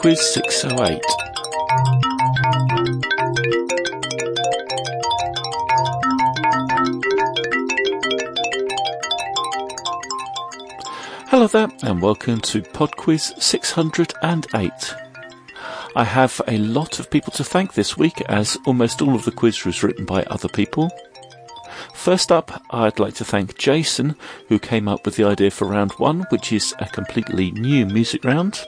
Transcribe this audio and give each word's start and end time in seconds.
PodQuiz 0.00 0.16
608. 0.16 1.02
Hello 11.28 11.46
there, 11.48 11.68
and 11.82 12.00
welcome 12.00 12.40
to 12.40 12.62
PodQuiz 12.62 13.42
608. 13.42 14.72
I 15.94 16.04
have 16.04 16.40
a 16.48 16.56
lot 16.56 16.98
of 16.98 17.10
people 17.10 17.34
to 17.34 17.44
thank 17.44 17.74
this 17.74 17.98
week, 17.98 18.22
as 18.22 18.56
almost 18.64 19.02
all 19.02 19.14
of 19.14 19.26
the 19.26 19.32
quiz 19.32 19.66
was 19.66 19.82
written 19.82 20.06
by 20.06 20.22
other 20.24 20.48
people. 20.48 20.90
First 21.92 22.32
up, 22.32 22.62
I'd 22.70 22.98
like 22.98 23.12
to 23.16 23.24
thank 23.26 23.58
Jason, 23.58 24.16
who 24.48 24.58
came 24.58 24.88
up 24.88 25.04
with 25.04 25.16
the 25.16 25.24
idea 25.24 25.50
for 25.50 25.68
round 25.68 25.92
one, 25.98 26.24
which 26.30 26.54
is 26.54 26.74
a 26.78 26.86
completely 26.86 27.50
new 27.50 27.84
music 27.84 28.24
round. 28.24 28.64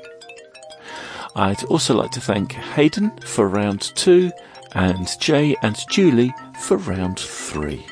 I'd 1.35 1.65
also 1.65 1.95
like 1.95 2.11
to 2.13 2.21
thank 2.21 2.53
Hayden 2.53 3.11
for 3.25 3.49
round 3.49 3.81
two, 3.95 4.31
and 4.73 5.09
Jay 5.19 5.57
and 5.63 5.79
Julie 5.91 6.35
for 6.61 6.77
round 6.77 7.19
three. 7.19 7.87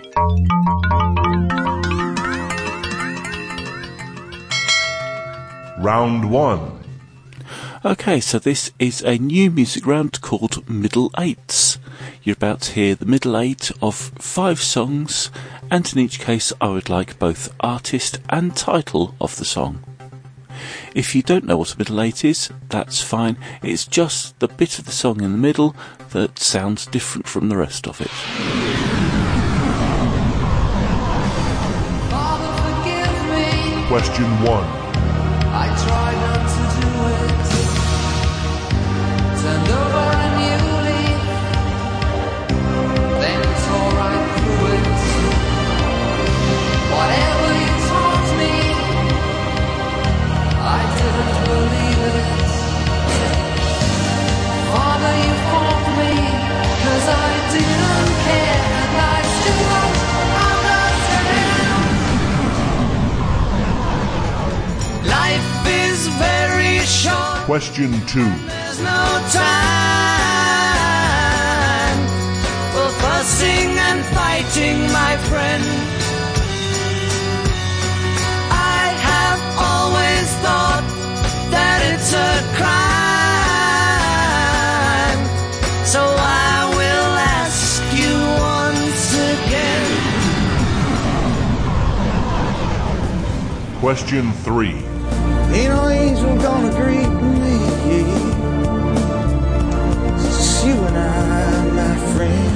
Round 5.78 6.30
1. 6.30 6.80
Okay, 7.82 8.20
so 8.20 8.38
this 8.38 8.70
is 8.78 9.00
a 9.00 9.16
new 9.16 9.50
music 9.50 9.86
round 9.86 10.20
called 10.20 10.68
Middle 10.68 11.10
Eights. 11.16 11.78
You're 12.22 12.34
about 12.34 12.60
to 12.62 12.72
hear 12.72 12.94
the 12.94 13.06
middle 13.06 13.38
eight 13.38 13.72
of 13.80 13.94
five 13.94 14.60
songs, 14.60 15.30
and 15.70 15.90
in 15.90 15.98
each 15.98 16.20
case 16.20 16.52
I 16.60 16.68
would 16.68 16.90
like 16.90 17.18
both 17.18 17.54
artist 17.60 18.20
and 18.28 18.54
title 18.54 19.14
of 19.18 19.36
the 19.36 19.46
song. 19.46 19.82
If 20.94 21.14
you 21.14 21.22
don't 21.22 21.44
know 21.44 21.56
what 21.56 21.74
a 21.74 21.78
middle 21.78 22.00
eight 22.00 22.24
is, 22.24 22.50
that's 22.68 23.00
fine. 23.00 23.36
It's 23.62 23.86
just 23.86 24.38
the 24.40 24.48
bit 24.48 24.78
of 24.78 24.86
the 24.86 24.92
song 24.92 25.20
in 25.20 25.32
the 25.32 25.38
middle 25.38 25.74
that 26.10 26.38
sounds 26.38 26.86
different 26.86 27.26
from 27.26 27.48
the 27.48 27.56
rest 27.56 27.86
of 27.86 28.00
it. 28.00 28.10
Question 33.88 34.24
1. 34.24 34.64
I 35.52 35.66
try 35.84 36.12
not 36.14 36.46
to 36.48 36.80
do 36.80 37.44
it. 37.44 37.49
Question 67.50 67.90
2. 68.06 68.22
There's 68.22 68.78
no 68.78 69.02
time 69.32 69.58
for 72.70 72.88
fussing 73.02 73.70
and 73.88 74.04
fighting, 74.14 74.78
my 74.92 75.16
friend. 75.28 75.64
I 78.52 78.94
have 79.10 79.40
always 79.58 80.28
thought 80.44 80.86
that 81.50 81.82
it's 81.90 82.12
a 82.14 82.40
crime. 82.54 82.70
So 85.84 86.02
I 86.06 86.70
will 86.78 87.18
ask 87.42 87.82
you 87.98 88.14
once 88.54 89.12
again. 89.34 89.90
Question 93.80 94.32
3. 94.44 94.86
Ain't 95.52 95.74
no 95.74 95.88
angel 95.88 96.36
gonna 96.36 96.70
greet 96.80 97.08
me. 97.08 97.19
It's 97.19 97.19
just 100.22 100.66
you 100.66 100.74
and 100.88 100.96
I, 100.96 101.08
my 101.80 101.94
friend. 102.14 102.54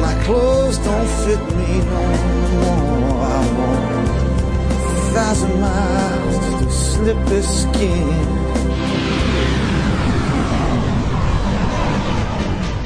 My 0.00 0.14
clothes 0.24 0.78
don't 0.78 1.10
fit 1.24 1.42
me 1.58 1.72
no 1.92 2.02
more. 2.52 3.22
I 3.22 3.38
a 4.84 5.12
thousand 5.14 5.54
miles 5.60 6.36
skin. 7.62 8.08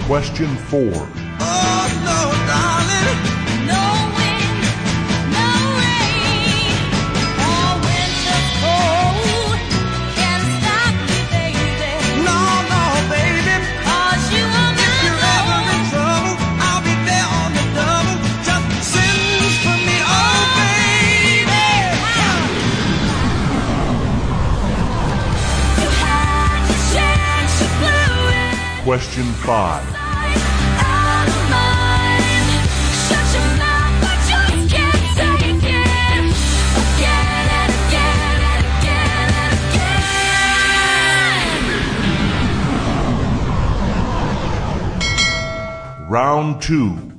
Question 0.07 0.57
4. 0.57 1.24
Again. 29.45 29.95
Round 46.09 46.63
2. 46.63 47.13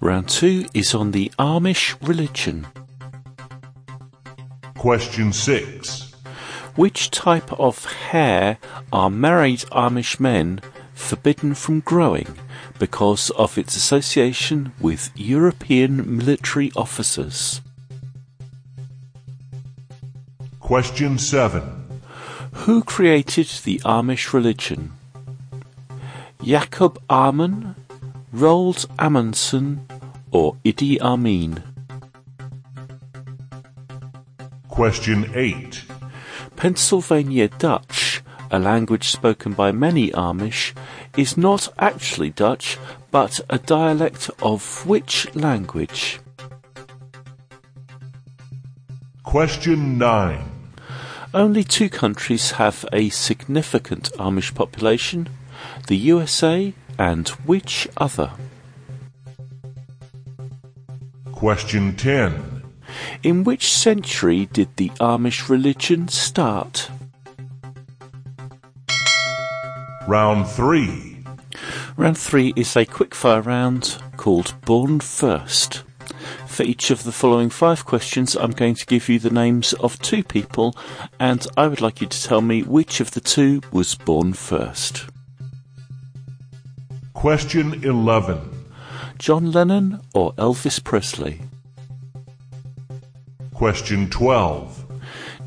Round 0.00 0.28
two 0.28 0.66
is 0.74 0.94
on 0.94 1.12
the 1.12 1.30
Amish 1.38 1.96
religion. 2.06 2.66
Question 4.76 5.32
6. 5.32 6.12
Which 6.76 7.10
type 7.10 7.52
of 7.58 7.84
hair 7.84 8.58
are 8.92 9.10
married 9.10 9.60
Amish 9.72 10.20
men 10.20 10.60
forbidden 10.98 11.54
from 11.54 11.80
growing 11.80 12.26
because 12.78 13.30
of 13.30 13.56
its 13.56 13.76
association 13.76 14.72
with 14.80 15.10
European 15.14 16.18
military 16.18 16.70
officers? 16.76 17.60
Question 20.60 21.18
7. 21.18 21.62
Who 22.64 22.82
created 22.82 23.48
the 23.64 23.78
Amish 23.84 24.32
religion? 24.34 24.92
Jacob 26.42 27.00
Ammann, 27.08 27.74
Roald 28.34 28.86
Amundsen, 28.98 29.86
or 30.30 30.56
Idi 30.64 31.00
Amin? 31.00 31.62
Question 34.68 35.30
8. 35.34 35.84
Pennsylvania 36.56 37.48
Dutch, 37.48 37.97
a 38.50 38.58
language 38.58 39.08
spoken 39.08 39.52
by 39.52 39.72
many 39.72 40.10
Amish, 40.10 40.74
is 41.16 41.36
not 41.36 41.68
actually 41.78 42.30
Dutch, 42.30 42.78
but 43.10 43.40
a 43.48 43.58
dialect 43.58 44.30
of 44.40 44.86
which 44.86 45.34
language? 45.34 46.20
Question 49.22 49.98
9. 49.98 50.40
Only 51.34 51.62
two 51.62 51.90
countries 51.90 52.52
have 52.52 52.86
a 52.92 53.10
significant 53.10 54.10
Amish 54.18 54.54
population 54.54 55.28
the 55.86 55.96
USA 55.96 56.72
and 56.98 57.28
which 57.46 57.88
other? 57.96 58.32
Question 61.32 61.96
10. 61.96 62.62
In 63.22 63.44
which 63.44 63.72
century 63.72 64.46
did 64.46 64.76
the 64.76 64.90
Amish 65.00 65.48
religion 65.48 66.08
start? 66.08 66.90
Round 70.08 70.48
3. 70.48 71.18
Round 71.98 72.16
three 72.16 72.54
is 72.56 72.74
a 72.76 72.86
quickfire 72.86 73.44
round 73.44 73.98
called 74.16 74.54
Born 74.64 75.00
First. 75.00 75.82
For 76.46 76.62
each 76.62 76.90
of 76.90 77.04
the 77.04 77.12
following 77.12 77.50
five 77.50 77.84
questions, 77.84 78.34
I'm 78.34 78.52
going 78.52 78.74
to 78.76 78.86
give 78.86 79.10
you 79.10 79.18
the 79.18 79.28
names 79.28 79.74
of 79.74 80.00
two 80.00 80.24
people, 80.24 80.74
and 81.20 81.46
I 81.58 81.68
would 81.68 81.82
like 81.82 82.00
you 82.00 82.06
to 82.06 82.22
tell 82.22 82.40
me 82.40 82.62
which 82.62 83.00
of 83.00 83.10
the 83.10 83.20
two 83.20 83.60
was 83.70 83.96
born 83.96 84.32
first. 84.32 85.04
Question 87.12 87.84
11. 87.84 88.40
John 89.18 89.52
Lennon 89.52 90.00
or 90.14 90.32
Elvis 90.36 90.82
Presley? 90.82 91.42
Question 93.52 94.08
12. 94.08 94.86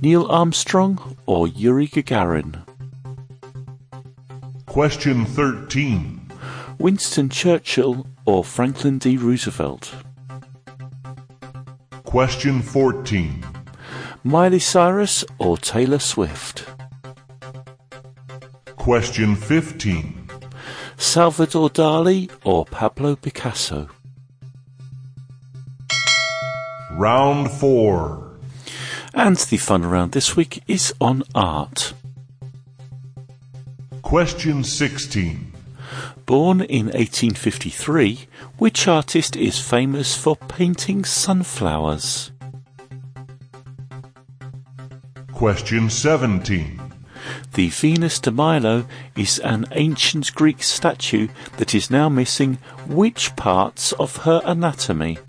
Neil 0.04 0.28
Armstrong 0.30 1.18
or 1.26 1.48
Yuri 1.48 1.88
Gagarin? 1.88 2.62
Question 4.72 5.26
13. 5.26 6.32
Winston 6.80 7.28
Churchill 7.28 8.08
or 8.26 8.42
Franklin 8.42 9.00
D. 9.00 9.18
Roosevelt? 9.18 9.94
Question 12.06 12.62
14. 12.62 13.44
Miley 14.24 14.60
Cyrus 14.60 15.26
or 15.40 15.58
Taylor 15.58 16.00
Swift? 16.00 16.70
Question 18.78 19.36
15. 19.36 20.30
Salvador 20.96 21.70
Dali 21.70 22.32
or 22.46 22.64
Pablo 22.64 23.18
Picasso? 23.18 23.90
Round 26.94 27.52
4. 27.52 28.38
And 29.14 29.36
the 29.36 29.58
fun 29.58 29.84
around 29.84 30.14
this 30.14 30.38
week 30.38 30.64
is 30.66 30.94
on 31.02 31.24
art. 31.36 31.94
Question 34.12 34.62
16. 34.66 35.54
Born 36.26 36.60
in 36.60 36.88
1853, 36.88 38.28
which 38.58 38.86
artist 38.86 39.38
is 39.38 39.58
famous 39.58 40.18
for 40.18 40.36
painting 40.36 41.06
sunflowers? 41.06 42.34
Question 45.32 45.90
17. 45.90 46.82
The 47.54 47.70
Venus 47.70 48.20
de 48.20 48.32
Milo 48.32 48.86
is 49.16 49.40
an 49.40 49.66
ancient 49.72 50.36
Greek 50.36 50.62
statue 50.62 51.30
that 51.56 51.74
is 51.74 51.90
now 51.90 52.10
missing 52.10 52.58
which 52.88 53.34
parts 53.38 53.94
of 53.94 54.18
her 54.18 54.42
anatomy? 54.44 55.20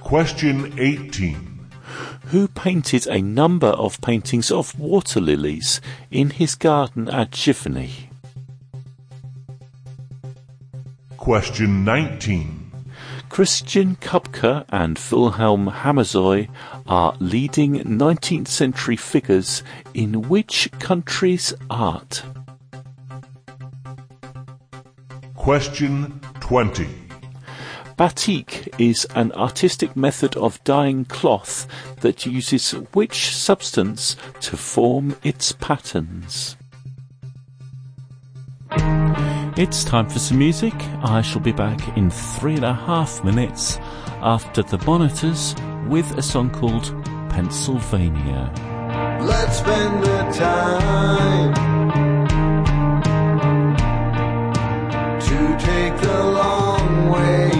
Question 0.00 0.72
18. 0.78 1.51
Who 2.32 2.48
painted 2.48 3.06
a 3.08 3.20
number 3.20 3.66
of 3.66 4.00
paintings 4.00 4.50
of 4.50 4.78
water 4.78 5.20
lilies 5.20 5.82
in 6.10 6.30
his 6.30 6.54
garden 6.54 7.10
at 7.10 7.32
Giverny? 7.32 8.08
Question 11.18 11.84
19. 11.84 12.72
Christian 13.28 13.96
Købke 13.96 14.64
and 14.70 14.98
Wilhelm 15.10 15.66
Hammershøi 15.66 16.48
are 16.86 17.14
leading 17.20 17.80
19th 17.80 18.48
century 18.48 18.96
figures 18.96 19.62
in 19.92 20.22
which 20.30 20.70
country's 20.78 21.52
art? 21.68 22.22
Question 25.34 26.18
20. 26.40 27.01
Batik 27.96 28.68
is 28.78 29.06
an 29.14 29.32
artistic 29.32 29.94
method 29.96 30.36
of 30.36 30.62
dyeing 30.64 31.04
cloth 31.04 31.66
that 32.00 32.26
uses 32.26 32.72
which 32.92 33.34
substance 33.34 34.16
to 34.40 34.56
form 34.56 35.16
its 35.22 35.52
patterns? 35.52 36.56
It's 39.54 39.84
time 39.84 40.08
for 40.08 40.18
some 40.18 40.38
music. 40.38 40.74
I 41.04 41.20
shall 41.20 41.42
be 41.42 41.52
back 41.52 41.96
in 41.96 42.10
three 42.10 42.54
and 42.54 42.64
a 42.64 42.72
half 42.72 43.22
minutes 43.22 43.78
after 44.22 44.62
the 44.62 44.78
monitors 44.86 45.54
with 45.88 46.10
a 46.16 46.22
song 46.22 46.50
called 46.50 46.94
Pennsylvania. 47.28 48.50
Let's 49.20 49.58
spend 49.58 50.02
the 50.02 50.22
time 50.32 51.54
to 55.20 55.66
take 55.66 55.96
the 56.00 56.24
long 56.24 57.10
way 57.10 57.51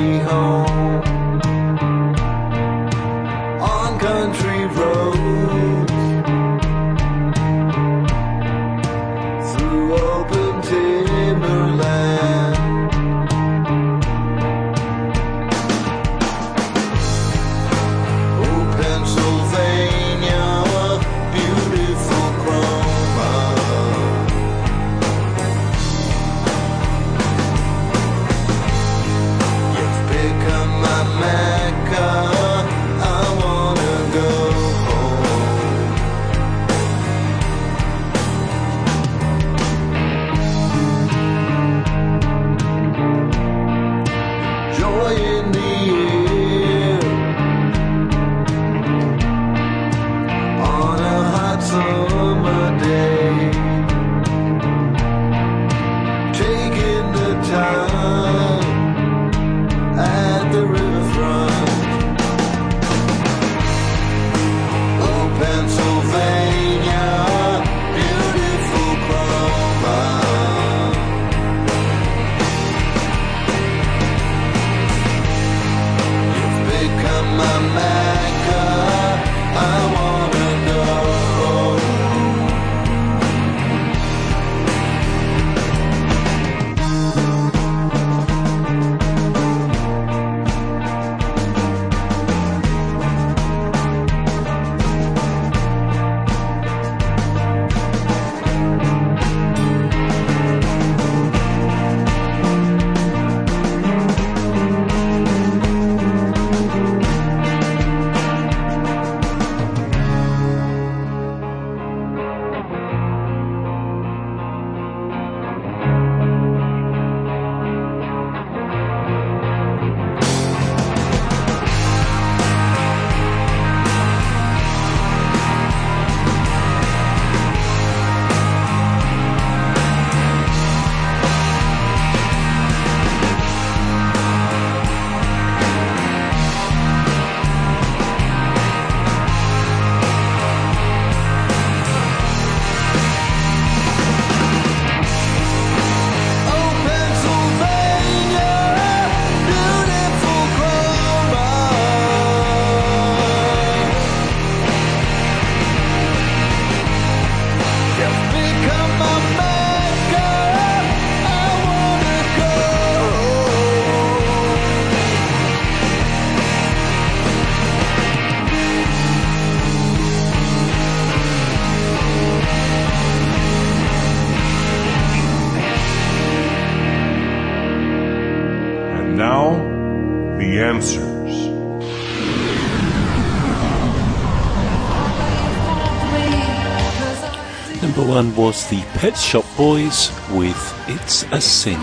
Number 187.95 188.11
one 188.11 188.35
was 188.37 188.71
the 188.71 188.81
Pet 188.95 189.15
Shop 189.19 189.45
Boys 189.55 190.11
with 190.31 190.57
It's 190.89 191.25
a 191.25 191.39
Sin. 191.43 191.79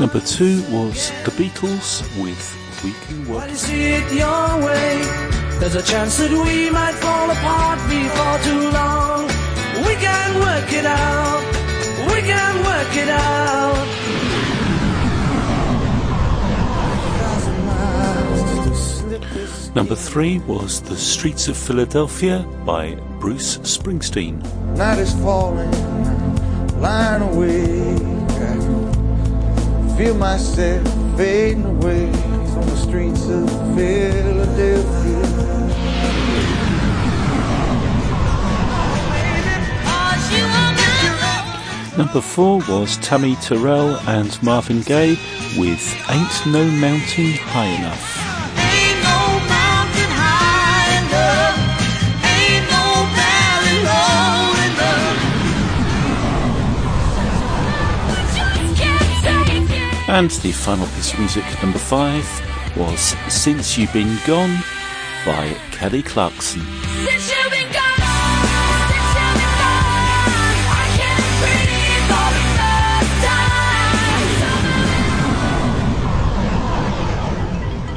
Number 0.00 0.20
two 0.20 0.62
was 0.70 1.10
the 1.26 1.32
Beatles 1.32 2.00
with 2.18 2.82
We 2.82 2.94
Can 3.04 3.28
Work. 3.28 3.50
There's 5.60 5.74
a 5.74 5.82
chance 5.82 6.16
that 6.16 6.30
we 6.30 6.70
might 6.70 6.94
fall 6.94 7.30
apart 7.30 7.78
before 7.90 8.38
too 8.42 8.70
long. 8.70 9.41
We 9.86 9.94
can 9.96 10.40
work 10.40 10.72
it 10.72 10.86
out. 10.86 11.42
We 12.12 12.20
can 12.22 12.54
work 12.64 12.96
it 12.96 13.08
out. 13.08 13.88
Number 19.74 19.94
three 19.94 20.38
was 20.40 20.82
The 20.82 20.96
Streets 20.96 21.48
of 21.48 21.56
Philadelphia 21.56 22.46
by 22.64 22.94
Bruce 23.18 23.56
Springsteen. 23.58 24.42
Night 24.76 24.98
is 24.98 25.14
falling, 25.14 25.70
lying 26.80 27.22
awake. 27.22 28.02
I 29.92 29.96
feel 29.96 30.14
myself 30.14 30.86
fading 31.16 31.64
away 31.64 32.06
on 32.06 32.66
the 32.66 32.76
streets 32.76 33.26
of 33.28 33.48
Philadelphia. 33.74 35.51
Number 42.02 42.20
four 42.20 42.58
was 42.68 42.96
Tammy 42.96 43.36
Terrell 43.36 43.96
and 44.08 44.42
Marvin 44.42 44.80
Gaye 44.82 45.16
with 45.56 45.94
Ain't 46.10 46.46
No 46.46 46.64
Mountain 46.68 47.34
High 47.34 47.68
Enough. 47.78 48.18
Ain't 48.58 48.98
no 49.06 49.38
mountain 49.46 50.10
high 50.10 50.98
enough. 50.98 51.58
Ain't 52.26 52.66
no 52.74 53.06
valley 53.14 53.78
low 53.86 54.50
enough. 54.66 55.18
Just 58.34 59.22
can't 59.22 59.46
take 59.46 59.70
it. 59.70 60.08
And 60.08 60.30
the 60.42 60.50
final 60.50 60.88
piece 60.88 61.12
of 61.12 61.20
music, 61.20 61.44
number 61.62 61.78
five, 61.78 62.26
was 62.76 63.14
Since 63.28 63.78
You've 63.78 63.92
Been 63.92 64.18
Gone 64.26 64.58
by 65.24 65.54
Kelly 65.70 66.02
Clarkson. 66.02 66.62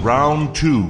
Round 0.06 0.56
2. 0.56 0.88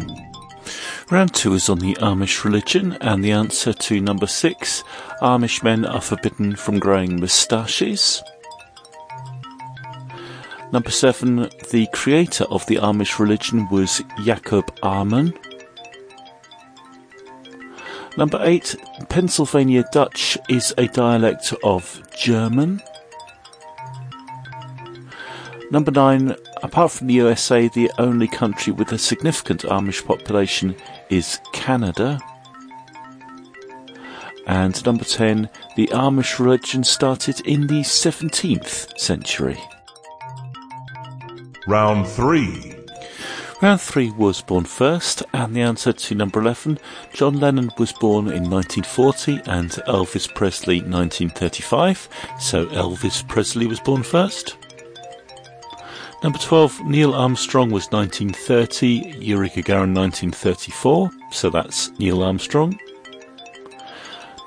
Round 1.10 1.34
two 1.34 1.54
is 1.54 1.70
on 1.70 1.80
the 1.80 1.94
Amish 2.02 2.44
religion, 2.44 2.98
and 3.00 3.24
the 3.24 3.32
answer 3.32 3.72
to 3.72 4.02
number 4.02 4.28
six 4.28 4.84
Amish 5.22 5.64
men 5.64 5.86
are 5.86 6.02
forbidden 6.02 6.54
from 6.58 6.80
growing 6.80 7.22
moustaches. 7.22 8.22
Number 10.74 10.92
seven, 10.92 11.50
the 11.72 11.88
creator 11.94 12.44
of 12.52 12.66
the 12.66 12.76
Amish 12.76 13.18
religion 13.18 13.70
was 13.70 14.02
Jacob 14.26 14.66
Ammann. 14.84 15.34
Number 18.18 18.42
eight, 18.44 18.76
Pennsylvania 19.08 19.86
Dutch 19.94 20.38
is 20.50 20.74
a 20.78 20.90
dialect 20.90 21.54
of 21.64 22.04
German. 22.18 22.82
Number 25.72 25.92
nine, 25.92 26.36
apart 26.64 26.92
from 26.92 27.08
the 27.08 27.14
USA, 27.16 27.68
the 27.68 27.92
only 27.98 28.28
country 28.28 28.74
with 28.74 28.92
a 28.92 28.98
significant 28.98 29.62
Amish 29.64 30.06
population 30.06 30.76
is 31.10 31.40
Canada. 31.54 32.20
And 34.48 34.86
number 34.86 35.04
10, 35.04 35.50
the 35.76 35.88
Amish 35.88 36.40
religion 36.40 36.84
started 36.84 37.42
in 37.48 37.68
the 37.68 37.82
17th 37.82 38.98
century. 39.00 39.60
Round 41.68 42.08
3. 42.08 42.76
Round 43.62 43.82
3 43.82 44.12
was 44.12 44.42
born 44.42 44.66
first, 44.66 45.24
and 45.34 45.56
the 45.56 45.62
answer 45.62 45.94
to 45.94 46.14
number 46.14 46.42
11, 46.42 46.78
John 47.14 47.40
Lennon 47.40 47.72
was 47.80 47.94
born 47.94 48.28
in 48.28 48.50
1940 48.50 49.42
and 49.50 49.72
Elvis 49.88 50.32
Presley 50.36 50.82
1935, 50.82 52.10
so 52.40 52.66
Elvis 52.68 53.28
Presley 53.28 53.66
was 53.66 53.80
born 53.80 54.04
first. 54.04 54.58
Number 56.24 56.40
12, 56.40 56.86
Neil 56.86 57.14
Armstrong 57.14 57.70
was 57.70 57.92
1930, 57.92 59.18
Yuri 59.20 59.50
Gagarin 59.50 59.94
1934, 59.94 61.12
so 61.32 61.50
that's 61.50 61.92
Neil 62.00 62.24
Armstrong. 62.24 62.80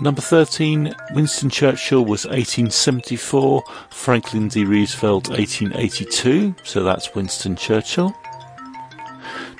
Number 0.00 0.20
13, 0.20 0.94
Winston 1.14 1.50
Churchill 1.50 2.04
was 2.04 2.24
1874, 2.24 3.62
Franklin 3.90 4.48
D. 4.48 4.64
Roosevelt 4.64 5.28
1882, 5.28 6.54
so 6.62 6.84
that's 6.84 7.14
Winston 7.14 7.56
Churchill. 7.56 8.14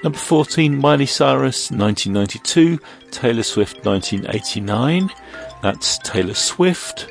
Number 0.05 0.19
14, 0.19 0.77
Miley 0.77 1.07
Cyrus 1.07 1.73
1992, 1.73 2.79
Taylor 3.11 3.43
Swift 3.43 3.85
1989, 3.85 5.11
that's 5.61 5.99
Taylor 5.99 6.35
Swift. 6.35 7.11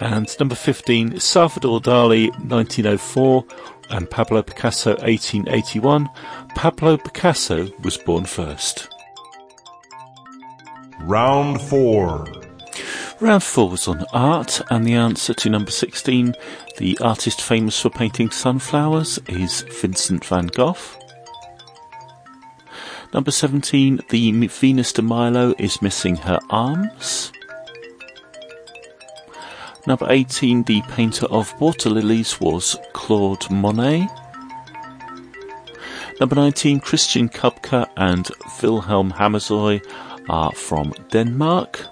And 0.00 0.28
number 0.38 0.54
15, 0.54 1.18
Salvador 1.18 1.80
Dali 1.80 2.28
1904 2.48 3.44
and 3.90 4.10
Pablo 4.10 4.42
Picasso 4.42 4.90
1881. 4.96 6.08
Pablo 6.54 6.96
Picasso 6.96 7.70
was 7.82 7.96
born 7.96 8.24
first. 8.24 8.88
Round 11.00 11.60
4. 11.60 12.26
Round 13.20 13.42
four 13.42 13.70
was 13.70 13.86
on 13.86 14.04
art, 14.12 14.60
and 14.70 14.84
the 14.84 14.94
answer 14.94 15.32
to 15.34 15.48
number 15.48 15.70
16, 15.70 16.34
the 16.78 16.98
artist 17.00 17.40
famous 17.40 17.80
for 17.80 17.88
painting 17.88 18.30
sunflowers, 18.30 19.18
is 19.28 19.62
Vincent 19.80 20.24
van 20.24 20.48
Gogh. 20.48 20.76
Number 23.12 23.30
17, 23.30 24.00
the 24.10 24.48
Venus 24.48 24.92
de 24.92 25.02
Milo 25.02 25.54
is 25.58 25.80
missing 25.80 26.16
her 26.16 26.40
arms. 26.50 27.30
Number 29.86 30.06
18, 30.08 30.62
the 30.62 30.80
painter 30.82 31.26
of 31.26 31.60
water 31.60 31.90
lilies 31.90 32.40
was 32.40 32.76
Claude 32.94 33.50
Monet. 33.50 34.08
Number 36.20 36.36
19, 36.36 36.80
Christian 36.80 37.28
Købke 37.28 37.86
and 37.96 38.30
Wilhelm 38.62 39.10
Hammershøi 39.10 39.82
are 40.30 40.52
from 40.52 40.94
Denmark. 41.12 41.84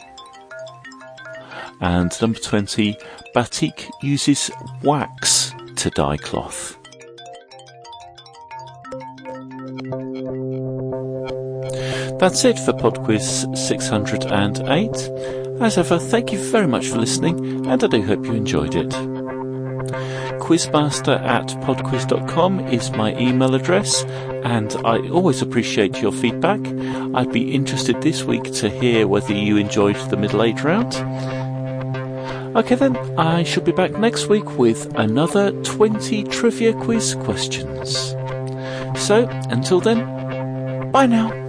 And 1.83 2.11
number 2.23 2.39
20, 2.39 2.97
batik 3.35 3.91
uses 4.03 4.51
wax 4.83 5.53
to 5.77 5.91
dye 5.91 6.17
cloth. 6.17 6.79
That's 12.19 12.45
it 12.45 12.59
for 12.59 12.73
PodQuiz 12.73 13.59
608. 13.59 15.42
As 15.61 15.79
ever, 15.79 15.99
thank 15.99 16.33
you 16.33 16.39
very 16.39 16.67
much 16.67 16.89
for 16.89 16.99
listening, 16.99 17.67
and 17.67 17.83
I 17.83 17.87
do 17.87 18.03
hope 18.03 18.27
you 18.27 18.33
enjoyed 18.33 18.75
it. 18.75 18.89
Quizmaster 20.41 21.21
at 21.21 21.47
podquiz.com 21.63 22.61
is 22.69 22.91
my 22.91 23.17
email 23.17 23.55
address, 23.55 24.03
and 24.45 24.75
I 24.85 24.99
always 25.09 25.41
appreciate 25.41 26.03
your 26.03 26.13
feedback. 26.13 26.61
I'd 27.15 27.33
be 27.33 27.55
interested 27.55 28.03
this 28.03 28.25
week 28.25 28.53
to 28.55 28.69
hear 28.69 29.07
whether 29.07 29.33
you 29.33 29.57
enjoyed 29.57 29.97
the 30.11 30.17
middle 30.17 30.43
eight 30.43 30.65
round. 30.65 30.95
Okay, 32.57 32.75
then, 32.75 32.97
I 33.19 33.45
shall 33.45 33.63
be 33.63 33.73
back 33.73 33.93
next 33.93 34.27
week 34.29 34.59
with 34.59 34.93
another 34.97 35.53
20 35.63 36.25
trivia 36.25 36.75
quiz 36.75 37.15
questions. 37.15 38.11
So, 38.97 39.27
until 39.49 39.81
then, 39.81 40.91
bye 40.91 41.07
now. 41.07 41.42